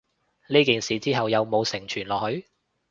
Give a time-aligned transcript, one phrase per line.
[0.47, 2.47] 呢件事之後有無承傳落去？